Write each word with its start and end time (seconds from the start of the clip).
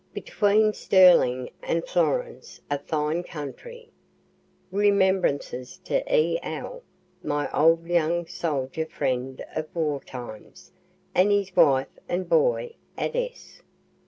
Between 0.15 0.73
Sterling 0.73 1.51
and 1.61 1.87
Florence 1.87 2.59
a 2.71 2.79
fine 2.79 3.21
country. 3.21 3.91
(Remembrances 4.71 5.77
to 5.83 6.01
E. 6.11 6.39
L., 6.41 6.81
my 7.21 7.47
old 7.55 7.85
young 7.85 8.25
soldier 8.25 8.87
friend 8.87 9.45
of 9.55 9.67
war 9.75 10.01
times, 10.03 10.71
and 11.13 11.29
his 11.31 11.55
wife 11.55 11.99
and 12.09 12.27
boy 12.27 12.73
at 12.97 13.15
S.) 13.15 13.61